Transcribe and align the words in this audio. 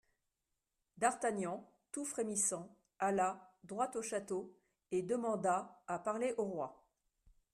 D'Artagnan, 0.97 1.63
tout 1.91 2.05
frémissant 2.05 2.75
alla, 2.97 3.53
droit 3.63 3.91
au 3.93 4.01
château 4.01 4.51
et 4.89 5.03
demanda 5.03 5.83
à 5.85 5.99
parler 5.99 6.33
au 6.39 6.45
roi. 6.45 6.87